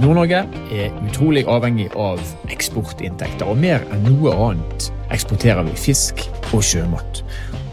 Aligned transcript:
Nord-Norge 0.00 0.38
er 0.72 0.94
utrolig 1.04 1.42
avhengig 1.44 1.90
av 1.92 2.20
eksportinntekter, 2.48 3.44
og 3.44 3.58
mer 3.60 3.82
enn 3.92 4.06
noe 4.08 4.32
annet 4.46 4.86
eksporterer 5.12 5.66
vi 5.66 5.74
fisk 5.76 6.22
og 6.54 6.62
sjømat. 6.64 7.20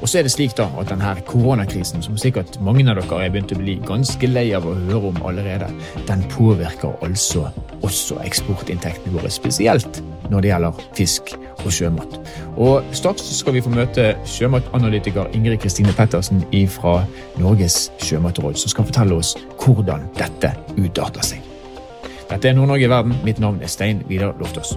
Og 0.02 0.09
så 0.11 0.20
er 0.20 0.27
det 0.27 0.34
slik 0.34 0.57
da 0.57 0.66
at 0.82 0.91
denne 0.91 1.13
koronakrisen, 1.29 2.04
som 2.04 2.20
sikkert 2.20 2.59
mange 2.59 2.84
av 2.84 3.00
dere 3.00 3.21
er 3.23 3.32
begynt 3.32 3.55
å 3.55 3.61
bli 3.61 3.77
ganske 3.88 4.27
lei 4.27 4.50
av 4.57 4.68
å 4.68 4.75
høre 4.75 5.13
om 5.13 5.23
allerede, 5.29 5.71
den 6.09 6.27
påvirker 6.36 7.00
altså 7.05 7.48
også 7.79 8.20
eksportinntektene 8.28 9.16
våre, 9.16 9.32
spesielt 9.32 10.04
når 10.28 10.44
det 10.44 10.52
gjelder 10.52 10.86
fisk 11.00 11.36
og 11.64 11.71
sjømat. 11.71 12.21
Og 12.59 12.96
Straks 12.98 13.32
skal 13.39 13.55
vi 13.55 13.64
få 13.64 13.71
møte 13.71 14.12
sjømatanalytiker 14.28 15.32
Ingrid 15.38 15.64
Kristine 15.64 15.96
Pettersen 15.96 16.44
fra 16.75 17.00
Norges 17.39 17.86
sjømatråd, 18.04 18.59
som 18.59 18.75
skal 18.75 18.91
fortelle 18.91 19.21
oss 19.23 19.38
hvordan 19.64 20.09
dette 20.19 20.51
utarter 20.75 21.32
seg. 21.32 21.46
Dette 22.27 22.49
er 22.49 22.57
Nord-Norge 22.57 22.83
i 22.83 22.89
verden. 22.91 23.13
Mitt 23.23 23.39
navn 23.39 23.61
er 23.63 23.69
Stein 23.71 24.01
Vidar 24.09 24.33
Loftaas. 24.39 24.73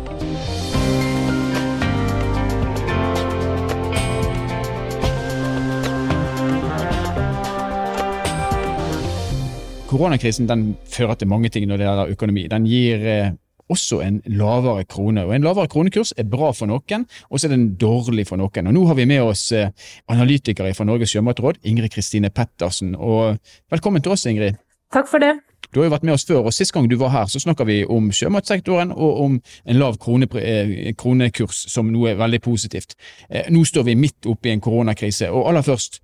Koronakrisen 9.90 10.46
den 10.46 10.76
fører 10.86 11.18
til 11.18 11.28
mange 11.28 11.50
ting 11.50 11.66
når 11.66 11.80
det 11.80 11.88
gjelder 11.88 12.14
økonomi. 12.14 12.46
Den 12.46 12.70
gir 12.70 13.02
eh, 13.02 13.32
også 13.66 13.98
en 14.06 14.22
lavere 14.30 14.84
krone. 14.86 15.26
Og 15.26 15.34
En 15.34 15.42
lavere 15.42 15.66
kronekurs 15.66 16.14
er 16.16 16.30
bra 16.30 16.52
for 16.54 16.70
noen, 16.70 17.08
og 17.30 17.40
så 17.40 17.48
er 17.48 17.56
den 17.56 17.74
dårlig 17.74 18.28
for 18.30 18.38
noen. 18.38 18.70
Og 18.70 18.78
Nå 18.78 18.86
har 18.86 18.94
vi 18.94 19.10
med 19.10 19.26
oss 19.26 19.50
eh, 19.50 19.74
analytikere 20.06 20.70
fra 20.78 20.86
Norges 20.86 21.10
sjømatråd, 21.10 21.64
Ingrid 21.66 21.90
Kristine 21.90 22.30
Pettersen. 22.30 22.94
Og 22.94 23.42
velkommen 23.74 24.06
til 24.06 24.14
oss, 24.14 24.26
Ingrid. 24.30 24.62
Takk 24.94 25.10
for 25.10 25.18
det. 25.18 25.40
Du 25.70 25.78
har 25.78 25.86
jo 25.86 25.92
vært 25.92 26.06
med 26.06 26.16
oss 26.16 26.26
før, 26.26 26.48
og 26.48 26.54
Sist 26.54 26.74
gang 26.74 26.88
du 26.90 26.96
var 26.98 27.12
her, 27.14 27.28
så 27.30 27.40
snakka 27.42 27.64
vi 27.68 27.82
om 27.86 28.10
sjømatsektoren 28.14 28.90
og 28.90 29.20
om 29.24 29.36
en 29.38 29.78
lav 29.78 29.98
eh, 30.40 30.90
kronekurs 30.98 31.62
som 31.70 31.92
noe 31.92 32.16
veldig 32.18 32.40
positivt. 32.42 32.96
Eh, 33.28 33.46
nå 33.54 33.62
står 33.64 33.86
vi 33.86 33.94
midt 33.94 34.26
oppe 34.26 34.50
i 34.50 34.52
en 34.52 34.60
koronakrise. 34.60 35.30
og 35.30 35.48
aller 35.48 35.62
først, 35.62 36.02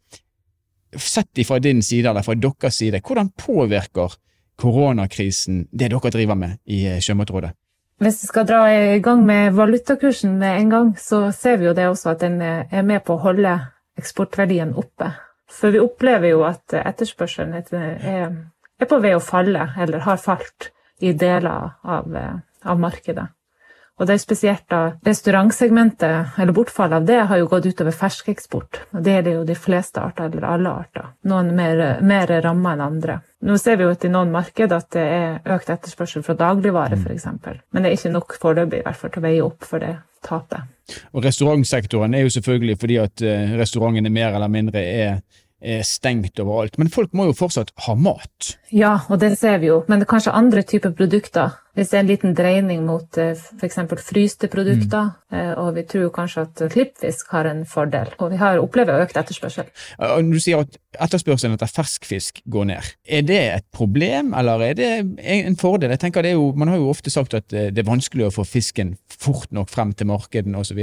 sett 0.97 1.47
fra 1.47 1.59
din 1.59 1.83
side, 1.83 2.09
eller 2.09 2.23
fra 2.23 2.35
deres 2.35 2.75
side, 2.75 3.01
hvordan 3.03 3.33
påvirker 3.37 4.15
koronakrisen 4.57 5.67
det 5.73 5.91
dere 5.91 6.11
driver 6.11 6.35
med 6.35 6.59
i 6.67 6.87
eh, 6.87 7.01
Sjømatrådet? 7.01 7.51
Hvis 7.99 8.23
vi 8.23 8.27
skal 8.29 8.47
dra 8.47 8.65
i 8.71 9.01
gang 9.01 9.25
med 9.27 9.53
valutakursen 9.57 10.39
med 10.39 10.61
en 10.61 10.71
gang, 10.71 10.97
så 10.99 11.33
ser 11.33 11.57
vi 11.57 11.67
jo 11.67 11.73
det 11.75 11.89
også 11.89 12.11
at 12.11 12.21
den 12.21 12.43
er 12.43 12.83
med 12.83 13.01
på 13.03 13.17
å 13.17 13.23
holde 13.23 13.55
eksportverdien 13.97 14.75
oppe. 14.77 15.15
For 15.49 15.73
vi 15.73 15.81
opplever 15.81 16.35
jo 16.35 16.43
at 16.45 16.75
etterspørselen 16.77 17.55
er, 17.57 18.27
er 18.81 18.91
på 18.91 19.01
vei 19.03 19.15
å 19.17 19.23
falle, 19.23 19.71
eller 19.79 20.05
har 20.07 20.21
falt, 20.21 20.71
i 21.01 21.13
deler 21.13 21.75
av, 21.85 22.15
eh, 22.17 22.37
av 22.65 22.79
markedet. 22.81 23.27
Og 23.97 24.05
det 24.05 24.13
er 24.13 24.21
spesielt 24.21 24.65
da 24.69 24.81
restaurantsegmentet, 25.07 26.35
eller 26.37 26.53
bortfallet 26.53 26.99
av 26.99 27.05
det, 27.09 27.21
har 27.31 27.39
jo 27.41 27.47
gått 27.49 27.69
utover 27.71 27.95
ferskeksport. 27.97 28.81
Og 28.93 29.05
det 29.05 29.15
gjelder 29.15 29.37
jo 29.39 29.45
de 29.49 29.57
fleste 29.57 30.03
arter, 30.03 30.29
eller 30.29 30.45
alle 30.45 30.73
arter. 30.83 31.07
Noen 31.25 31.55
mer, 31.57 32.03
mer 32.05 32.33
ramma 32.45 32.75
enn 32.75 32.85
andre. 32.85 33.21
Nå 33.49 33.57
ser 33.61 33.79
vi 33.81 33.87
jo 33.87 33.95
at 33.95 34.05
i 34.05 34.11
noen 34.13 34.35
marked 34.35 34.73
at 34.73 34.91
det 34.93 35.07
er 35.15 35.55
økt 35.57 35.73
etterspørsel 35.73 36.27
fra 36.27 36.37
dagligvare 36.37 36.99
f.eks. 37.01 37.27
Men 37.73 37.83
det 37.87 37.89
er 37.89 37.97
ikke 37.97 38.13
nok 38.13 38.37
foreløpig 38.43 38.83
i 38.83 38.85
hvert 38.85 39.01
fall 39.01 39.15
til 39.15 39.23
å 39.23 39.27
veie 39.31 39.47
opp 39.47 39.65
for 39.65 39.85
det 39.85 39.95
tapet. 40.27 40.69
Og 41.17 41.25
Restaurantsektoren 41.25 42.15
er 42.15 42.27
jo 42.27 42.37
selvfølgelig 42.37 42.77
fordi 42.83 43.01
at 43.01 43.25
eh, 43.25 43.57
restaurantene 43.57 44.13
mer 44.13 44.37
eller 44.37 44.53
mindre 44.53 44.85
er 44.85 45.21
stengt 45.87 46.41
overalt. 46.43 46.77
Men 46.79 46.91
folk 46.93 47.15
må 47.17 47.29
jo 47.31 47.37
fortsatt 47.37 47.73
ha 47.87 47.95
mat? 47.99 48.57
Ja, 48.75 48.99
og 49.09 49.21
det 49.23 49.37
ser 49.41 49.61
vi 49.63 49.71
jo. 49.71 49.83
Men 49.89 50.01
det 50.01 50.07
er 50.07 50.13
kanskje 50.13 50.35
andre 50.37 50.63
typer 50.67 50.93
produkter. 50.97 51.57
Hvis 51.77 51.91
det 51.93 51.99
er 51.99 52.03
en 52.05 52.09
liten 52.09 52.35
dreining 52.37 52.85
mot 52.89 53.19
eh, 53.21 53.37
f.eks. 53.37 53.79
fryste 54.01 54.49
produkter, 54.49 55.11
mm. 55.33 55.59
og 55.61 55.75
vi 55.77 55.85
tror 55.89 56.09
kanskje 56.15 56.47
at 56.47 56.63
klippfisk 56.73 57.35
har 57.37 57.51
en 57.51 57.65
fordel. 57.69 58.15
Og 58.17 58.33
vi 58.33 58.41
har 58.41 58.63
opplever 58.63 59.03
økt 59.05 59.19
etterspørsel. 59.21 59.69
Du 60.31 60.39
sier 60.41 60.65
at 60.65 60.79
etterspørselen 61.05 61.57
etter 61.57 61.69
ferskfisk 61.69 62.41
går 62.53 62.71
ned. 62.73 62.93
Er 63.05 63.27
det 63.29 63.43
et 63.59 63.67
problem, 63.77 64.33
eller 64.37 64.71
er 64.71 64.79
det 64.79 64.91
en 65.21 65.61
fordel? 65.61 65.93
Jeg 65.93 66.05
tenker 66.07 66.25
det 66.25 66.33
er 66.33 66.41
jo, 66.41 66.53
Man 66.57 66.73
har 66.73 66.81
jo 66.81 66.89
ofte 66.93 67.13
sagt 67.13 67.37
at 67.37 67.53
eh, 67.53 67.69
det 67.69 67.85
er 67.85 67.91
vanskelig 67.91 68.31
å 68.31 68.35
få 68.39 68.47
fisken 68.49 68.97
fort 69.13 69.53
nok 69.53 69.69
frem 69.73 69.93
til 69.93 70.09
markedene 70.09 70.65
osv. 70.65 70.81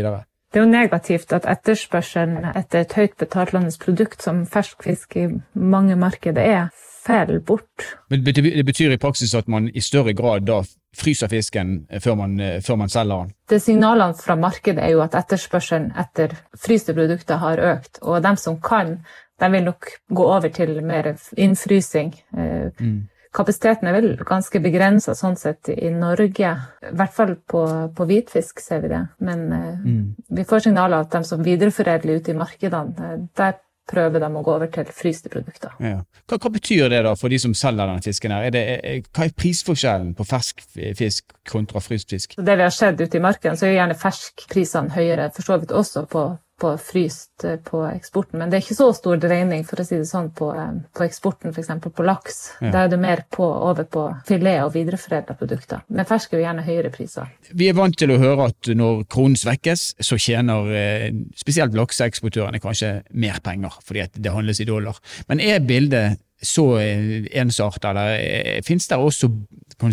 Det 0.54 0.60
er 0.60 0.68
jo 0.68 0.70
negativt 0.70 1.34
at 1.34 1.48
etterspørselen 1.50 2.46
etter 2.54 2.84
et 2.84 2.92
høyt 2.94 3.16
betaltlandes 3.18 3.80
produkt 3.82 4.22
som 4.22 4.44
ferskfisk 4.46 5.16
i 5.18 5.24
mange 5.58 5.96
markeder 5.98 6.46
er, 6.46 6.68
faller 7.06 7.40
bort. 7.40 7.88
Men 8.10 8.24
Det 8.24 8.66
betyr 8.66 8.94
i 8.94 9.02
praksis 9.02 9.34
at 9.36 9.48
man 9.48 9.72
i 9.74 9.82
større 9.82 10.14
grad 10.14 10.46
da 10.46 10.62
fryser 10.94 11.28
fisken 11.28 11.88
før 12.00 12.16
man, 12.16 12.38
før 12.62 12.76
man 12.76 12.90
selger 12.90 13.24
den? 13.24 13.34
Det 13.50 13.62
Signalene 13.62 14.14
fra 14.14 14.36
markedet 14.36 14.84
er 14.84 14.94
jo 14.94 15.02
at 15.02 15.16
etterspørselen 15.18 15.92
etter 15.98 16.36
fryste 16.66 16.94
produkter 16.94 17.42
har 17.42 17.60
økt. 17.74 17.98
Og 18.02 18.22
de 18.24 18.36
som 18.38 18.60
kan, 18.62 19.00
de 19.42 19.52
vil 19.52 19.64
nok 19.64 19.90
gå 20.16 20.24
over 20.24 20.54
til 20.54 20.84
mer 20.86 21.16
innfrysing. 21.38 22.14
Eh, 22.38 22.70
mm. 22.80 23.02
Kapasiteten 23.34 23.90
er 23.90 23.96
vel 23.98 24.12
ganske 24.30 24.62
begrensa 24.62 25.16
sånn 25.18 25.36
sett 25.40 25.72
i 25.74 25.90
Norge. 25.94 26.54
I 26.86 26.94
hvert 26.94 27.16
fall 27.16 27.36
på, 27.50 27.64
på 27.98 28.06
hvitfisk 28.10 28.62
ser 28.62 28.84
vi 28.84 28.92
det. 28.94 29.04
Men 29.26 29.46
eh, 29.52 29.70
mm. 29.82 30.04
vi 30.38 30.46
får 30.50 30.68
signaler 30.68 31.02
at 31.02 31.14
de 31.16 31.24
som 31.26 31.42
videreforedler 31.46 32.22
ute 32.22 32.34
i 32.34 32.38
markedene, 32.38 33.08
eh, 33.10 33.24
der 33.40 33.58
prøver 33.90 34.22
de 34.24 34.30
å 34.30 34.44
gå 34.44 34.54
over 34.54 34.70
til 34.72 34.88
fryste 34.96 35.32
produkter. 35.32 35.74
Ja. 35.84 36.04
Hva, 36.30 36.38
hva, 36.38 36.52
betyr 36.54 36.88
det 36.94 37.02
da 37.08 37.16
for 37.20 37.34
de 37.34 37.40
som 37.42 37.56
selger 37.58 37.90
denne 37.90 38.04
fisken? 38.06 38.32
her? 38.32 38.48
Er 38.48 38.56
det, 38.56 38.64
er, 38.78 39.10
hva 39.12 39.28
er 39.28 39.36
prisforskjellen 39.44 40.14
på 40.18 40.28
fersk 40.28 40.64
fisk 41.00 41.36
kontra 41.50 41.82
fryst 41.84 42.14
fisk? 42.14 42.38
Det 42.38 42.56
vi 42.60 42.64
har 42.64 42.74
sett 42.74 43.02
ute 43.02 43.20
i 43.20 43.24
markedet, 43.24 43.58
så 43.60 43.68
er 43.68 43.76
gjerne 43.80 44.00
ferskprisene 44.00 44.96
høyere, 44.96 45.30
for 45.36 45.50
så 45.50 45.60
vidt 45.60 45.76
også 45.76 46.06
på 46.12 46.28
på 46.60 46.78
fryst 46.78 47.44
eh, 47.44 47.56
på 47.56 47.82
eksporten. 47.88 48.40
Men 48.40 48.52
det 48.52 48.58
er 48.58 48.66
ikke 48.66 48.78
så 48.78 48.90
stor 48.96 49.20
dreining 49.22 49.66
for 49.68 49.82
å 49.82 49.86
si 49.88 49.98
det 50.00 50.08
sånn, 50.10 50.30
på, 50.38 50.52
eh, 50.56 50.76
på 50.96 51.06
eksporten, 51.06 51.54
f.eks. 51.54 51.72
på 51.84 52.06
laks. 52.06 52.40
Ja. 52.62 52.72
Da 52.74 52.84
er 52.84 52.94
det 52.94 53.00
mer 53.02 53.24
på, 53.34 53.46
over 53.46 53.88
på 53.90 54.06
filet 54.28 54.62
og 54.64 54.74
videreforedla 54.76 55.38
produkter. 55.40 55.84
Men 55.90 56.08
fersk 56.10 56.34
er 56.34 56.42
jo 56.42 56.46
gjerne 56.46 56.66
høyere 56.68 56.94
priser. 56.94 57.32
Vi 57.52 57.70
er 57.70 57.78
vant 57.78 57.98
til 58.00 58.14
å 58.14 58.20
høre 58.22 58.50
at 58.52 58.72
når 58.74 59.06
kronen 59.12 59.40
svekkes, 59.40 59.88
så 60.04 60.20
tjener 60.22 60.74
eh, 60.78 61.08
spesielt 61.40 61.76
lakseeksportørene 61.78 62.62
kanskje 62.64 62.96
mer 63.12 63.42
penger, 63.44 63.80
fordi 63.86 64.08
det 64.16 64.36
handles 64.36 64.62
i 64.62 64.70
dollar. 64.70 65.02
Men 65.32 65.42
er 65.44 65.64
bildet 65.66 66.22
så 66.44 66.74
ensartet, 66.76 67.86
eller 67.88 68.64
finnes 68.68 68.90
det 68.92 68.98
også 69.00 69.30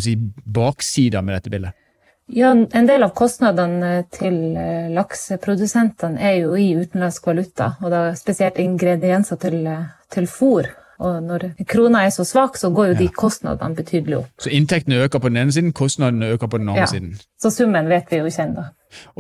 si, 0.03 0.17
baksider 0.51 1.23
med 1.23 1.39
dette 1.39 1.53
bildet? 1.53 1.87
Ja, 2.33 2.51
En 2.51 2.87
del 2.87 3.03
av 3.03 3.11
kostnadene 3.19 4.05
til 4.15 4.37
eh, 4.55 4.91
lakseprodusentene 4.95 6.21
er 6.23 6.37
jo 6.45 6.53
i 6.55 6.69
utenlandsk 6.79 7.27
valuta, 7.27 7.73
og 7.83 7.91
da 7.91 8.03
spesielt 8.15 8.61
ingredienser 8.63 9.41
til, 9.43 9.65
eh, 9.67 9.89
til 10.15 10.29
fôr. 10.31 10.69
Og 11.01 11.23
når 11.25 11.47
krona 11.69 12.05
er 12.05 12.13
så 12.13 12.27
svak, 12.29 12.59
så 12.61 12.69
går 12.75 12.93
jo 12.93 12.99
de 12.99 13.07
kostnadene 13.17 13.79
betydelig 13.79 14.19
opp. 14.19 14.29
Så 14.45 14.53
inntektene 14.53 15.01
øker 15.05 15.23
på 15.23 15.31
den 15.33 15.41
ene 15.41 15.55
siden, 15.55 15.73
kostnadene 15.73 16.35
øker 16.35 16.51
på 16.51 16.61
den 16.61 16.69
andre 16.69 16.85
ja. 16.85 16.91
siden? 16.93 17.15
Så 17.41 17.53
summen 17.55 17.89
vet 17.89 18.13
vi 18.13 18.21
jo 18.21 18.29
ikke 18.29 18.45
ennå. 18.45 18.67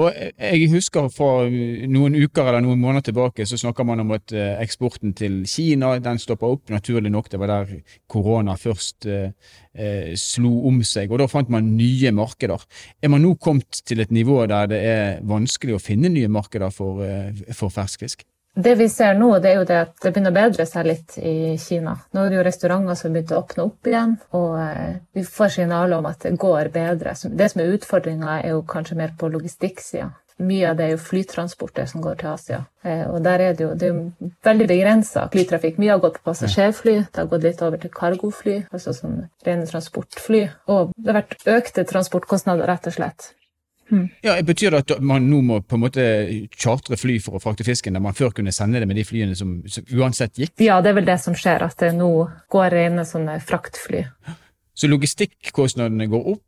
Og 0.03 0.11
jeg 0.13 0.69
husker 0.73 1.07
fra 1.15 1.47
noen 1.91 2.17
uker 2.19 2.49
eller 2.49 2.65
noen 2.65 2.81
måneder 2.83 3.07
tilbake 3.07 3.47
så 3.47 3.59
snakker 3.61 3.87
man 3.87 4.03
om 4.03 4.11
at 4.17 4.35
eh, 4.35 4.59
eksporten 4.65 5.15
til 5.17 5.45
Kina 5.49 5.93
den 6.03 6.19
stoppa 6.19 6.51
opp. 6.51 6.73
Naturlig 6.75 7.13
nok, 7.15 7.31
det 7.31 7.41
var 7.41 7.53
der 7.53 7.77
korona 8.11 8.57
først 8.59 9.07
eh, 9.07 9.31
eh, 9.73 10.11
slo 10.19 10.53
om 10.69 10.83
seg. 10.87 11.13
og 11.13 11.23
Da 11.23 11.31
fant 11.31 11.53
man 11.55 11.77
nye 11.79 12.13
markeder. 12.13 12.67
Er 13.03 13.15
man 13.15 13.23
nå 13.25 13.37
kommet 13.39 13.83
til 13.87 14.03
et 14.03 14.11
nivå 14.11 14.43
der 14.51 14.67
det 14.75 14.83
er 14.91 15.23
vanskelig 15.23 15.79
å 15.79 15.83
finne 15.83 16.11
nye 16.13 16.29
markeder 16.29 16.75
for, 16.75 17.05
eh, 17.07 17.31
for 17.55 17.73
ferskfisk? 17.73 18.27
Det 18.55 18.75
vi 18.75 18.89
ser 18.91 19.15
nå, 19.15 19.29
det 19.39 19.53
er 19.53 19.61
jo 19.61 19.67
det 19.69 19.77
at 19.79 19.93
det 20.03 20.11
begynner 20.11 20.33
å 20.33 20.37
bedre 20.41 20.65
seg 20.67 20.89
litt 20.89 21.19
i 21.23 21.55
Kina. 21.61 21.95
Nå 22.11 22.25
er 22.25 22.33
det 22.33 22.41
jo 22.41 22.47
restauranter 22.49 22.99
som 22.99 23.15
begynte 23.15 23.37
å 23.37 23.45
åpne 23.45 23.67
opp 23.69 23.91
igjen, 23.91 24.17
og 24.35 24.57
eh, 24.59 24.97
vi 25.15 25.23
får 25.23 25.55
signaler 25.55 26.01
om 26.01 26.09
at 26.11 26.27
det 26.27 26.35
går 26.41 26.73
bedre. 26.75 27.15
Det 27.15 27.49
som 27.53 27.63
er 27.63 27.77
utfordringa, 27.77 28.41
er 28.41 28.57
jo 28.57 28.65
kanskje 28.67 28.99
mer 28.99 29.15
på 29.19 29.31
logistikksida. 29.31 30.11
Mye 30.41 30.71
av 30.71 30.79
det 30.79 30.87
er 30.87 30.95
jo 30.95 31.01
flytransporter 31.05 31.89
som 31.89 32.03
går 32.03 32.21
til 32.21 32.31
Asia. 32.33 32.61
Eh, 32.83 33.05
og 33.07 33.21
der 33.23 33.45
er 33.45 33.57
det 33.57 33.67
jo, 33.67 33.73
det 33.77 33.87
er 33.87 33.95
jo 33.95 34.31
veldig 34.47 34.69
begrensa 34.71 35.27
flytrafikk. 35.33 35.79
Mye 35.79 35.95
har 35.95 36.03
gått 36.03 36.19
på 36.19 36.31
passasjerfly, 36.31 36.97
det 37.07 37.23
har 37.23 37.29
gått 37.31 37.45
litt 37.47 37.61
over 37.67 37.83
til 37.83 37.93
cargofly, 37.95 38.57
altså 38.73 38.97
sånn 38.97 39.19
rene 39.47 39.69
transportfly. 39.69 40.47
Og 40.73 40.97
det 40.97 41.13
har 41.13 41.21
vært 41.21 41.47
økte 41.59 41.85
transportkostnader, 41.93 42.67
rett 42.73 42.89
og 42.89 42.97
slett. 42.97 43.35
Mm. 43.91 44.05
Ja, 44.25 44.37
Betyr 44.47 44.75
det 44.75 44.83
at 44.85 45.03
man 45.03 45.27
nå 45.31 45.41
må 45.47 45.61
på 45.67 45.77
en 45.77 45.85
måte 45.85 46.05
chartre 46.55 46.99
fly 47.01 47.19
for 47.23 47.39
å 47.39 47.43
frakte 47.43 47.67
fisken, 47.67 47.97
der 47.97 48.05
man 48.05 48.17
før 48.17 48.35
kunne 48.37 48.55
sende 48.55 48.83
det 48.83 48.89
med 48.91 48.99
de 49.01 49.07
flyene 49.07 49.39
som, 49.39 49.59
som 49.71 49.87
uansett 49.97 50.39
gikk? 50.39 50.55
Ja, 50.63 50.81
det 50.83 50.93
er 50.93 51.01
vel 51.01 51.09
det 51.09 51.19
som 51.23 51.37
skjer, 51.39 51.67
at 51.67 51.81
det 51.83 51.93
nå 51.99 52.13
går 52.53 52.71
rene 52.77 53.07
sånne 53.09 53.41
fraktfly. 53.45 54.05
Så 54.79 54.89
logistikkostnadene 54.89 56.07
går 56.11 56.31
opp, 56.37 56.47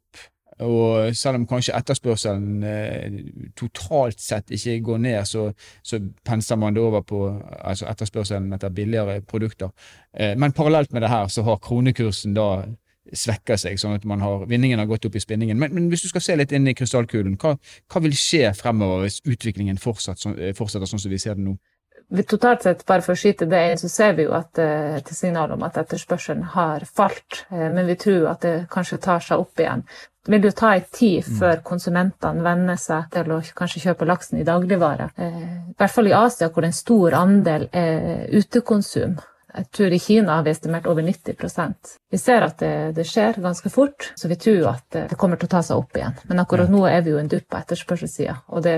og 0.62 1.16
selv 1.16 1.40
om 1.40 1.46
kanskje 1.48 1.74
etterspørselen 1.74 2.64
eh, 2.66 3.16
totalt 3.58 4.20
sett 4.22 4.52
ikke 4.54 4.78
går 4.86 5.00
ned, 5.06 5.20
så, 5.26 5.48
så 5.82 5.98
penser 6.26 6.60
man 6.60 6.76
det 6.76 6.82
over 6.84 7.02
på 7.06 7.22
altså 7.58 7.88
etterspørselen 7.90 8.52
etter 8.54 8.74
billigere 8.74 9.20
produkter. 9.26 9.72
Eh, 10.14 10.36
men 10.38 10.54
parallelt 10.54 10.92
med 10.92 11.02
det 11.02 11.10
her 11.12 11.28
så 11.32 11.44
har 11.46 11.60
kronekursen 11.64 12.36
da 12.36 12.48
svekker 13.10 13.58
seg, 13.58 13.80
sånn 13.80 13.96
at 13.96 14.06
man 14.08 14.22
har, 14.22 14.46
vinningen 14.50 14.78
har 14.78 14.88
gått 14.90 15.08
opp 15.08 15.16
i 15.18 15.22
spinningen. 15.22 15.58
Men, 15.58 15.74
men 15.74 15.88
hvis 15.90 16.04
du 16.06 16.10
skal 16.12 16.24
se 16.24 16.36
litt 16.38 16.54
inn 16.54 16.68
i 16.70 16.76
krystallkulen, 16.78 17.34
hva, 17.42 17.56
hva 17.90 18.02
vil 18.04 18.14
skje 18.16 18.52
fremover 18.58 19.06
hvis 19.06 19.20
utviklingen 19.26 19.80
fortsatt, 19.82 20.22
fortsetter 20.58 20.90
sånn 20.90 21.02
som 21.02 21.12
vi 21.12 21.20
ser 21.22 21.38
det 21.38 21.46
nå? 21.48 21.56
Totalt 22.28 22.62
sett, 22.66 22.84
bare 22.84 23.00
for 23.00 23.14
å 23.14 23.18
skyte 23.18 23.46
det 23.48 23.60
inn, 23.70 23.78
så 23.80 23.88
ser 23.88 24.16
vi 24.18 24.26
jo 24.26 24.34
at, 24.36 24.58
eh, 24.60 24.98
til 25.06 25.16
signal 25.16 25.54
om 25.54 25.62
at 25.64 25.78
etterspørselen 25.80 26.42
har 26.54 26.84
falt. 26.84 27.46
Eh, 27.50 27.70
men 27.72 27.86
vi 27.86 27.96
tror 27.96 28.26
at 28.34 28.40
det 28.44 28.66
kanskje 28.70 29.00
tar 29.00 29.20
seg 29.24 29.40
opp 29.40 29.58
igjen. 29.58 29.84
Det 30.22 30.30
vil 30.34 30.44
jo 30.44 30.50
ta 30.50 30.74
en 30.74 30.84
tid 30.92 31.24
mm. 31.24 31.38
før 31.40 31.62
konsumentene 31.64 32.44
venner 32.44 32.76
seg 32.76 33.08
til 33.10 33.32
å 33.32 33.40
kanskje 33.56 33.82
kjøpe 33.86 34.06
laksen 34.06 34.38
i 34.38 34.44
dagligvare. 34.44 35.08
Eh, 35.16 35.42
I 35.72 35.74
hvert 35.78 35.94
fall 35.94 36.10
i 36.10 36.12
Asia, 36.12 36.50
hvor 36.50 36.68
en 36.68 36.76
stor 36.76 37.16
andel 37.16 37.68
er 37.72 38.28
utekonsum. 38.30 39.16
Jeg 39.52 39.68
tror 39.76 39.92
i 39.92 39.98
Kina 40.00 40.38
har 40.38 40.44
vi 40.46 40.52
estimert 40.54 40.86
over 40.88 41.04
90% 41.04 41.90
Vi 42.10 42.18
ser 42.20 42.46
at 42.46 42.62
det, 42.62 42.74
det, 42.96 43.04
skjer 43.04 43.40
ganske 43.42 43.70
fort, 43.70 44.12
så 44.16 44.28
vi 44.30 44.38
tror 44.40 44.70
at 44.70 44.86
det 45.10 45.18
kommer 45.20 45.36
til 45.36 45.50
å 45.50 45.54
ta 45.56 45.60
seg 45.66 45.82
opp 45.82 45.96
igjen. 45.98 46.16
Men 46.30 46.40
akkurat 46.40 46.72
nå 46.72 46.86
er 46.88 47.02
vi 47.04 47.12
jo 47.12 47.20
en 47.20 47.28
dupp 47.28 47.50
på 47.52 47.60
etterspørselssida. 47.60 48.38
Og 48.48 48.64
det 48.64 48.76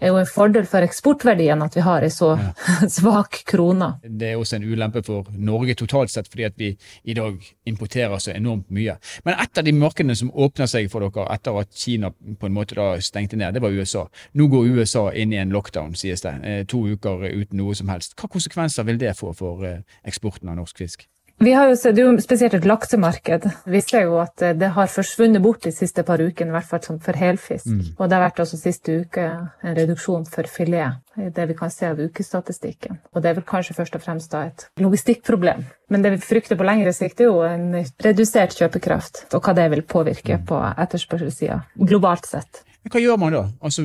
er 0.00 0.12
jo 0.12 0.18
en 0.20 0.28
fordel 0.28 0.66
for 0.68 0.84
eksportverdien 0.84 1.62
at 1.62 1.76
vi 1.76 1.84
har 1.84 2.04
en 2.04 2.12
så 2.12 2.30
ja. 2.38 2.50
svak 2.98 3.42
krone. 3.48 3.92
Det 4.04 4.32
er 4.32 4.40
også 4.40 4.58
en 4.58 4.66
ulempe 4.66 5.02
for 5.06 5.28
Norge 5.36 5.76
totalt 5.78 6.12
sett, 6.12 6.30
fordi 6.30 6.46
at 6.48 6.56
vi 6.60 6.72
i 7.04 7.16
dag 7.16 7.36
importerer 7.68 8.18
så 8.18 8.32
enormt 8.34 8.70
mye. 8.74 8.96
Men 9.24 9.38
et 9.40 9.60
av 9.60 9.66
de 9.66 9.74
markedene 9.76 10.16
som 10.16 10.32
åpner 10.32 10.70
seg 10.70 10.90
for 10.92 11.04
dere 11.04 11.28
etter 11.34 11.60
at 11.62 11.72
Kina 11.76 12.10
på 12.10 12.48
en 12.48 12.56
måte 12.56 12.78
da 12.78 12.92
stengte 13.04 13.38
ned, 13.38 13.54
det 13.54 13.62
var 13.64 13.76
USA. 13.76 14.06
Nå 14.34 14.48
går 14.50 14.72
USA 14.76 15.08
inn 15.12 15.34
i 15.34 15.40
en 15.40 15.54
lockdown, 15.54 15.94
sies 15.98 16.24
det. 16.24 16.34
Eh, 16.44 16.62
to 16.70 16.82
uker 16.88 17.28
uten 17.28 17.60
noe 17.60 17.76
som 17.76 17.92
helst. 17.92 18.16
Hva 18.18 18.30
konsekvenser 18.30 18.88
vil 18.88 19.00
det 19.00 19.16
få 19.18 19.34
for 19.36 19.66
eh, 19.68 19.82
eksporten 20.08 20.50
av 20.50 20.60
norsk 20.60 20.84
fisk? 20.84 21.08
Vi 21.40 21.52
har 21.56 21.70
jo 21.70 21.76
sett, 21.80 21.96
jo 21.96 22.10
spesielt 22.20 22.52
et 22.58 22.66
laksemarked. 22.68 23.46
Vi 23.72 23.80
ser 23.80 24.02
jo 24.04 24.18
at 24.20 24.42
det 24.60 24.68
har 24.74 24.90
forsvunnet 24.92 25.40
bort 25.40 25.62
de 25.64 25.72
siste 25.72 26.04
par 26.04 26.20
ukene, 26.20 26.50
i 26.50 26.52
hvert 26.52 26.68
fall 26.68 26.98
for 27.00 27.16
helfisk. 27.16 27.64
Mm. 27.64 27.94
Og 27.96 28.02
det 28.10 28.18
har 28.18 28.26
vært 28.26 28.42
også 28.44 28.60
siste 28.60 28.98
uke 29.06 29.24
en 29.24 29.78
reduksjon 29.78 30.28
for 30.28 30.50
filet, 30.52 31.00
det 31.16 31.48
vi 31.48 31.56
kan 31.56 31.72
se 31.72 31.88
av 31.88 32.02
ukestatistikken. 32.04 33.00
Og 33.14 33.24
det 33.24 33.32
er 33.32 33.40
vel 33.40 33.48
kanskje 33.48 33.78
først 33.78 33.96
og 33.96 34.04
fremst 34.04 34.34
da 34.34 34.44
et 34.50 34.66
logistikkproblem. 34.84 35.64
Men 35.88 36.04
det 36.04 36.12
vi 36.18 36.22
frykter 36.28 36.60
på 36.60 36.68
lengre 36.68 36.92
sikt, 36.92 37.24
er 37.24 37.32
jo 37.32 37.40
en 37.48 37.72
redusert 38.04 38.60
kjøpekraft, 38.60 39.24
og 39.32 39.40
hva 39.40 39.56
det 39.56 39.70
vil 39.72 39.86
påvirke 39.88 40.42
på 40.44 40.60
etterspørselssida 40.76 41.62
globalt 41.88 42.28
sett. 42.28 42.66
Men 42.80 42.94
hva 42.94 43.02
gjør 43.02 43.18
man 43.20 43.34
da? 43.34 43.42
Altså, 43.60 43.84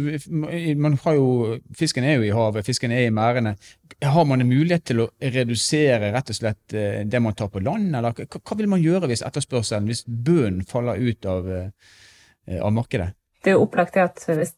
man 0.79 0.95
jo, 1.17 1.57
fisken 1.75 2.05
er 2.07 2.15
jo 2.15 2.27
i 2.27 2.35
havet, 2.35 2.65
fisken 2.67 2.93
er 2.95 3.09
i 3.09 3.13
merdene. 3.13 3.55
Har 4.03 4.27
man 4.27 4.43
en 4.43 4.49
mulighet 4.49 4.85
til 4.87 5.03
å 5.03 5.09
redusere 5.19 6.13
rett 6.13 6.31
og 6.31 6.37
slett 6.37 6.75
eh, 6.75 7.01
det 7.03 7.21
man 7.23 7.35
tar 7.35 7.51
på 7.51 7.63
land, 7.63 7.91
eller 7.95 8.15
hva 8.15 8.57
vil 8.59 8.71
man 8.71 8.83
gjøre 8.83 9.09
hvis 9.11 9.25
etterspørselen, 9.27 9.89
hvis 9.91 10.05
bønnen 10.07 10.63
faller 10.67 11.01
ut 11.01 11.27
av, 11.27 11.51
eh, 11.51 12.59
av 12.61 12.71
markedet? 12.75 13.11
Det 13.43 13.51
er 13.51 13.59
jo 13.59 13.65
opplagt 13.67 13.99
at 14.01 14.23
hvis 14.31 14.55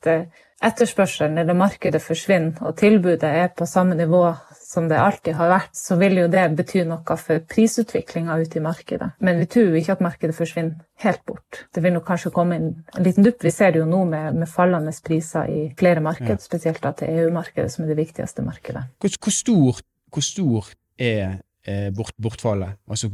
etterspørselen 0.64 1.38
eller 1.38 1.54
markedet 1.58 2.02
forsvinner, 2.02 2.58
og 2.66 2.78
tilbudet 2.80 3.30
er 3.30 3.52
på 3.54 3.66
samme 3.70 3.96
nivå 3.98 4.24
som 4.68 4.90
det 4.90 4.98
alltid 5.00 5.38
har 5.38 5.52
vært, 5.52 5.76
så 5.78 5.96
vil 6.00 6.18
jo 6.20 6.26
det 6.32 6.44
bety 6.58 6.82
noe 6.90 7.18
for 7.22 7.44
prisutviklinga 7.54 8.36
ute 8.42 8.60
i 8.60 8.64
markedet. 8.66 9.14
Men 9.24 9.40
vi 9.40 9.48
tror 9.54 9.70
jo 9.70 9.80
ikke 9.80 9.96
at 9.96 10.04
markedet 10.04 10.36
forsvinner 10.36 10.82
helt 11.06 11.24
bort. 11.30 11.62
Det 11.74 11.84
vil 11.86 11.96
nok 11.96 12.08
kanskje 12.10 12.34
komme 12.36 12.58
en, 12.60 12.70
en 12.98 13.06
liten 13.06 13.26
dupp. 13.26 13.40
Vi 13.46 13.54
ser 13.54 13.72
det 13.74 13.84
jo 13.84 13.88
nå 13.88 14.04
med, 14.10 14.42
med 14.42 14.52
fallende 14.52 14.92
priser 15.06 15.48
i 15.54 15.64
flere 15.80 16.04
marked, 16.04 16.36
ja. 16.36 16.44
spesielt 16.44 16.82
da 16.84 16.92
til 16.98 17.14
EU-markedet, 17.24 17.72
som 17.72 17.86
er 17.86 17.94
det 17.94 18.02
viktigste 18.02 18.46
markedet. 18.46 18.84
Hvor, 19.00 19.20
hvor, 19.24 19.38
stor, 19.38 19.84
hvor 20.12 20.26
stor, 20.26 20.72
er 20.98 21.38
eh, 21.64 21.92
bort, 21.96 22.16
bortfallet? 22.20 22.80
Altså, 22.90 23.12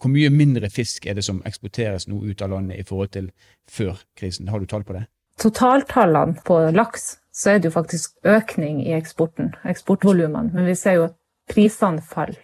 hvor 0.00 0.10
mye 0.10 0.32
mindre 0.32 0.72
fisk 0.72 1.06
er 1.06 1.20
det 1.20 1.26
som 1.26 1.42
eksporteres 1.46 2.08
nå 2.08 2.22
ut 2.24 2.42
av 2.42 2.56
landet 2.56 2.80
i 2.80 2.88
forhold 2.88 3.12
til 3.14 3.30
før 3.70 4.00
krisen? 4.18 4.48
Har 4.48 4.58
du 4.58 4.66
tall 4.66 4.86
på 4.88 4.96
det? 4.96 5.06
Totaltallene 5.40 6.40
på 6.44 6.58
laks 6.72 7.16
så 7.36 7.52
er 7.52 7.60
det 7.60 7.68
jo 7.68 7.74
faktisk 7.74 8.16
økning 8.24 8.80
i 8.86 8.94
eksporten, 8.96 9.52
eksportvolumene. 9.68 10.54
Men 10.54 10.68
vi 10.70 10.74
ser 10.78 10.96
jo 10.96 11.06
at 11.10 11.16
prisene 11.52 12.00
faller, 12.00 12.40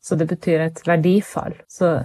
så 0.00 0.16
det 0.16 0.30
betyr 0.30 0.64
et 0.64 0.80
verdifall. 0.88 1.58
Så 1.68 1.98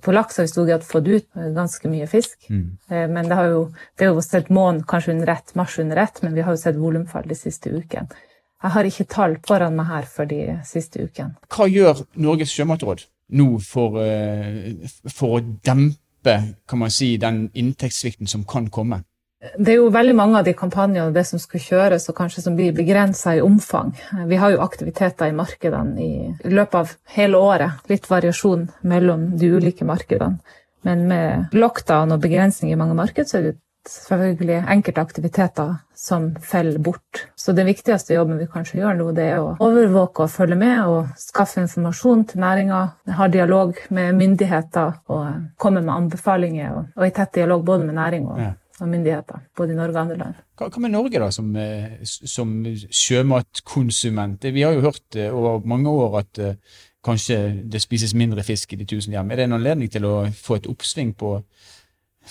på 0.00 0.12
laks 0.14 0.38
har 0.38 0.46
vi 0.46 0.52
stor 0.52 0.66
grad 0.66 0.84
fått 0.86 1.08
ut 1.08 1.26
ganske 1.34 1.90
mye 1.90 2.06
fisk. 2.06 2.38
Mm. 2.48 2.66
Eh, 2.88 3.08
men 3.10 3.28
det, 3.28 3.34
har 3.34 3.50
jo, 3.50 3.64
det 3.98 4.06
er 4.06 4.12
jo 4.12 4.22
sett 4.24 4.52
månen 4.54 4.84
kanskje 4.88 5.16
under 5.16 5.34
ett, 5.34 5.54
mars 5.58 5.78
under 5.78 6.00
ett, 6.04 6.22
men 6.22 6.34
vi 6.38 6.46
har 6.46 6.54
jo 6.54 6.62
sett 6.62 6.78
volumfall 6.78 7.26
de 7.28 7.36
siste 7.36 7.72
ukene. 7.74 8.22
Jeg 8.62 8.74
har 8.76 8.86
ikke 8.86 9.08
tall 9.10 9.36
foran 9.42 9.74
meg 9.74 9.88
her 9.90 10.06
for 10.06 10.30
de 10.30 10.60
siste 10.64 11.02
ukene. 11.02 11.34
Hva 11.50 11.66
gjør 11.66 12.04
Norges 12.22 12.54
sjømatråd 12.54 13.02
nå 13.34 13.48
for, 13.66 13.98
eh, 13.98 14.86
for 15.10 15.40
å 15.40 15.46
dempe 15.66 16.36
kan 16.70 16.78
man 16.78 16.92
si, 16.94 17.16
den 17.18 17.48
inntektssvikten 17.58 18.30
som 18.30 18.46
kan 18.46 18.70
komme? 18.70 19.02
Det 19.42 19.72
er 19.72 19.80
jo 19.80 19.88
veldig 19.90 20.14
mange 20.14 20.38
av 20.38 20.46
de 20.46 20.52
kampanjene 20.54 21.10
det 21.14 21.24
som 21.26 21.40
skal 21.42 21.62
kjøres, 21.64 22.06
og 22.10 22.14
kanskje 22.14 22.44
som 22.44 22.54
blir 22.58 22.74
begrensa 22.76 23.34
i 23.34 23.42
omfang. 23.42 23.90
Vi 24.30 24.38
har 24.38 24.54
jo 24.54 24.62
aktiviteter 24.62 25.32
i 25.32 25.34
markedene 25.34 25.98
i, 25.98 26.12
løpet 26.46 26.78
av 26.78 26.92
hele 27.16 27.40
året. 27.42 27.82
Litt 27.90 28.06
variasjon 28.10 28.68
mellom 28.86 29.32
de 29.40 29.50
ulike 29.56 29.88
markedene. 29.88 30.38
Men 30.86 31.04
med 31.10 31.54
lockdown 31.54 32.14
og 32.14 32.22
begrensning 32.22 32.70
i 32.72 32.78
mange 32.78 32.94
marked, 32.98 33.26
så 33.26 33.38
er 33.38 33.48
det 33.48 33.58
selvfølgelig 33.90 34.60
enkelte 34.70 35.02
aktiviteter 35.02 35.74
som 35.98 36.30
faller 36.42 36.78
bort. 36.78 37.24
Så 37.38 37.54
den 37.54 37.66
viktigste 37.66 38.14
jobben 38.14 38.38
vi 38.38 38.46
kanskje 38.50 38.78
gjør 38.78 38.98
nå, 38.98 39.10
det 39.14 39.26
er 39.34 39.42
å 39.42 39.56
overvåke 39.62 40.26
og 40.26 40.34
følge 40.34 40.58
med 40.58 40.86
og 40.86 41.12
skaffe 41.18 41.62
informasjon 41.62 42.24
til 42.30 42.42
næringa. 42.42 42.80
Ha 43.18 43.30
dialog 43.30 43.78
med 43.90 44.18
myndigheter 44.18 45.02
og 45.10 45.54
komme 45.58 45.82
med 45.82 45.94
anbefalinger, 45.94 46.74
og, 46.78 46.90
og 46.94 47.06
i 47.10 47.14
tett 47.14 47.38
dialog 47.42 47.66
både 47.66 47.90
med 47.90 47.98
næring 47.98 48.26
og 48.30 48.42
ja 48.46 48.52
av 48.82 48.88
myndigheter, 48.90 49.44
både 49.56 49.74
i 49.74 49.78
Norge 49.78 49.94
og 49.94 50.00
andre 50.02 50.16
land. 50.20 50.40
Hva, 50.58 50.68
hva 50.68 50.82
med 50.82 50.94
Norge, 50.94 51.20
da, 51.22 51.28
som, 51.34 51.50
eh, 51.56 52.00
som, 52.06 52.54
sjømatkonsument? 53.02 54.48
Vi 54.54 54.64
har 54.66 54.74
jo 54.76 54.86
hørt 54.88 55.18
eh, 55.18 55.30
over 55.34 55.62
mange 55.68 55.90
år 55.90 56.18
at 56.22 56.42
uh, 56.42 56.80
kanskje 57.04 57.38
det 57.70 57.82
spises 57.82 58.14
mindre 58.18 58.44
fisk 58.46 58.74
i 58.74 58.80
de 58.80 58.86
tusen 58.88 59.14
hjem. 59.14 59.30
Er 59.30 59.40
det 59.40 59.48
en 59.48 59.58
anledning 59.58 59.90
til 59.92 60.06
å 60.08 60.16
få 60.34 60.58
et 60.58 60.68
oppsving 60.70 61.14
på 61.18 61.38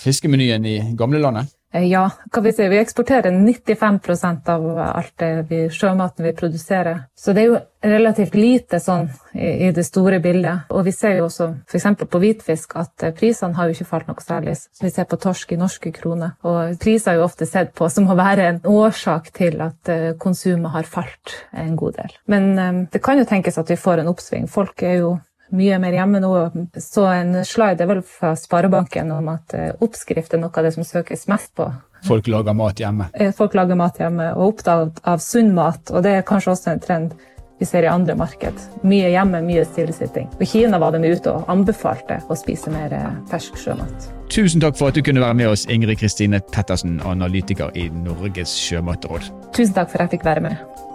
fiskemenyen 0.04 0.68
i 0.68 0.76
gamlelandet? 0.98 1.52
Eh, 1.72 1.88
ja, 1.88 2.04
hva 2.32 2.42
vi. 2.44 2.52
Vi 2.52 2.78
eksporterer 2.78 3.32
95% 3.32 4.50
av 4.52 4.66
alt 4.78 5.14
det 5.16 5.30
vi, 5.48 5.60
sjømaten 5.72 6.26
vi 6.26 6.34
produserer. 6.36 7.06
Så 7.16 7.32
det 7.32 7.44
er 7.44 7.48
jo 7.48 7.60
relativt 7.82 8.36
lite 8.36 8.78
sånn 8.80 9.08
i, 9.32 9.68
i 9.68 9.70
det 9.74 9.84
store 9.88 10.20
bildet. 10.22 10.68
Og 10.70 10.84
vi 10.86 10.92
ser 10.94 11.16
jo 11.18 11.26
også 11.30 11.48
f.eks. 11.66 11.88
på 12.04 12.22
hvitfisk 12.22 12.76
at 12.80 13.06
eh, 13.06 13.14
prisene 13.16 13.56
har 13.56 13.68
jo 13.68 13.76
ikke 13.76 13.88
falt 13.88 14.10
noe 14.10 14.24
særlig. 14.24 14.58
Så 14.60 14.86
vi 14.86 14.92
ser 14.92 15.08
på 15.08 15.20
torsk 15.22 15.56
i 15.56 15.60
norske 15.60 15.94
kroner. 15.96 16.36
Og 16.44 16.76
priser 16.82 17.14
er 17.14 17.20
jo 17.20 17.26
ofte 17.26 17.48
sett 17.48 17.72
på 17.78 17.88
som 17.92 18.10
å 18.10 18.18
være 18.18 18.48
en 18.50 18.62
årsak 18.68 19.32
til 19.34 19.60
at 19.64 19.92
eh, 19.92 20.12
konsumet 20.20 20.76
har 20.76 20.88
falt 20.88 21.38
en 21.56 21.76
god 21.76 22.02
del. 22.02 22.16
Men 22.28 22.86
det 22.92 23.00
kan 23.04 23.18
jo 23.18 23.28
tenkes 23.28 23.58
at 23.58 23.70
vi 23.70 23.80
får 23.80 24.02
en 24.02 24.10
oppsving. 24.12 24.48
Folk 24.50 24.82
er 24.84 25.00
jo 25.00 25.16
mye 25.56 25.78
mer 25.82 25.96
hjemme 25.96 26.20
nå. 26.22 26.32
Så 26.80 27.06
en 27.12 27.40
slide 27.46 27.84
er 27.84 27.90
vel 27.90 28.02
fra 28.06 28.34
Sparebanken 28.38 29.12
om 29.14 29.32
at 29.32 29.56
eh, 29.56 29.72
oppskrift 29.84 30.34
er 30.34 30.42
noe 30.42 30.52
av 30.52 30.68
det 30.68 30.74
som 30.76 30.86
søkes 30.86 31.28
mest 31.30 31.54
på. 31.58 31.68
Folk 32.06 32.26
lager 32.26 32.56
mat 32.58 32.80
hjemme? 32.82 33.10
Eh, 33.14 33.30
folk 33.36 33.54
lager 33.54 33.78
mat 33.78 34.00
hjemme, 34.00 34.32
og 34.34 34.56
opptatt 34.56 35.02
av 35.06 35.22
sunn 35.22 35.52
mat. 35.54 35.92
Og 35.92 36.02
det 36.04 36.16
er 36.18 36.26
kanskje 36.26 36.56
også 36.56 36.72
en 36.72 36.82
trend 36.82 37.14
vi 37.62 37.66
ser 37.68 37.86
i 37.86 37.86
andre 37.86 38.16
marked. 38.18 38.58
Mye 38.82 39.12
hjemme, 39.12 39.38
mye 39.46 39.62
stillesitting. 39.68 40.26
I 40.42 40.46
Kina 40.50 40.80
var 40.82 40.96
de 40.96 41.12
ute 41.12 41.30
og 41.30 41.50
anbefalte 41.52 42.18
å 42.26 42.34
spise 42.34 42.72
mer 42.74 42.90
eh, 42.96 43.10
fersk 43.30 43.60
sjømat. 43.60 44.08
Tusen 44.32 44.64
takk 44.64 44.78
for 44.80 44.90
at 44.90 44.98
du 44.98 45.04
kunne 45.06 45.22
være 45.22 45.36
med 45.38 45.52
oss, 45.52 45.68
Ingrid 45.70 46.00
Kristine 46.00 46.40
Pettersen, 46.50 46.98
analytiker 47.06 47.70
i 47.78 47.86
Norges 48.02 48.56
sjømatråd. 48.58 49.28
Tusen 49.54 49.76
takk 49.76 49.92
for 49.92 50.02
at 50.02 50.08
jeg 50.08 50.16
fikk 50.16 50.26
være 50.26 50.42
med. 50.48 50.90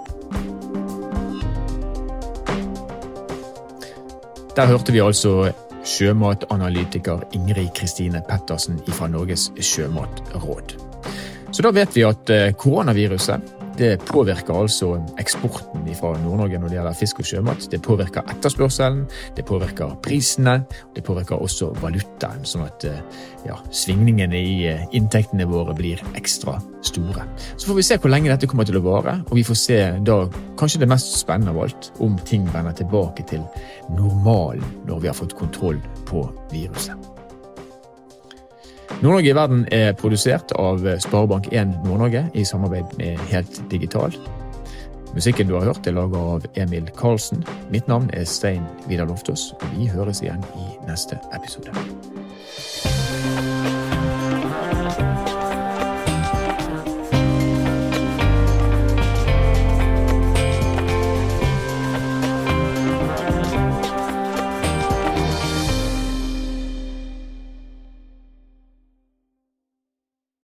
Der 4.57 4.65
hørte 4.65 4.89
vi 4.89 4.99
altså 5.05 5.51
sjømatanalytiker 5.85 7.19
Ingrid 7.37 7.67
Kristine 7.77 8.23
Pettersen 8.25 8.79
fra 8.89 9.05
Norges 9.07 9.51
sjømatråd. 9.61 10.73
Så 11.53 11.61
da 11.61 11.69
vet 11.75 11.93
vi 11.93 12.01
at 12.07 12.31
eh, 12.33 12.55
koronaviruset 12.57 13.51
det 13.77 13.99
påvirker 14.07 14.55
altså 14.57 14.93
eksporten 15.21 15.85
fra 15.97 16.13
Nord-Norge 16.21 16.59
når 16.59 16.71
det 16.71 16.77
gjelder 16.77 16.97
fisk 16.97 17.21
og 17.21 17.29
sjømat. 17.29 17.67
Det 17.71 17.79
påvirker 17.85 18.25
etterspørselen, 18.33 19.03
det 19.37 19.45
påvirker 19.45 19.95
prisene, 20.03 20.59
det 20.95 21.03
påvirker 21.07 21.41
også 21.41 21.71
valutaen. 21.81 22.45
Sånn 22.47 22.65
at 22.65 22.87
eh, 22.87 23.01
ja, 23.47 23.57
svingningene 23.71 24.39
i 24.39 24.55
eh, 24.71 24.85
inntektene 24.97 25.47
våre 25.49 25.75
blir 25.77 26.01
ekstra 26.17 26.57
store. 26.87 27.27
Så 27.55 27.69
får 27.69 27.79
vi 27.79 27.85
se 27.85 27.99
hvor 28.01 28.13
lenge 28.13 28.31
dette 28.33 28.49
kommer 28.49 28.67
til 28.67 28.79
å 28.79 28.85
vare, 28.85 29.19
og 29.27 29.35
vi 29.37 29.45
får 29.47 29.61
se 29.61 29.81
da 30.07 30.23
kanskje 30.59 30.81
det 30.83 30.91
mest 30.91 31.13
spennende 31.19 31.53
av 31.53 31.61
alt, 31.67 31.91
om 32.03 32.17
ting 32.27 32.47
vender 32.53 32.75
tilbake 32.77 33.27
til 33.29 33.45
normalen 33.93 34.65
når 34.87 35.05
vi 35.05 35.11
har 35.11 35.17
fått 35.17 35.37
kontroll 35.37 35.79
på 36.09 36.25
viruset. 36.53 37.13
Nord-Norge 38.97 39.29
i 39.29 39.33
verden 39.37 39.59
er 39.69 39.91
produsert 39.93 40.49
av 40.57 40.81
Sparebank1 40.81 41.75
Nord-Norge 41.85 42.23
i 42.33 42.45
samarbeid 42.45 42.95
med 42.97 43.21
Helt 43.29 43.59
Digital. 43.69 44.15
Musikken 45.13 45.47
du 45.47 45.53
har 45.53 45.69
hørt 45.69 45.85
er 45.85 45.93
laget 45.93 46.17
av 46.17 46.47
Emil 46.57 46.89
Karlsen. 46.97 47.45
Mitt 47.69 47.85
navn 47.87 48.09
er 48.17 48.25
Stein 48.25 48.65
Vidar 48.89 49.05
Loftaas, 49.05 49.51
og 49.61 49.69
vi 49.77 49.85
høres 49.93 50.25
igjen 50.25 50.41
i 50.57 50.67
neste 50.89 51.21
episode. 51.37 51.77